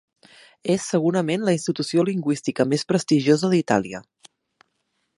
[0.75, 4.07] És segurament la institució lingüística més prestigiosa d'Itàlia.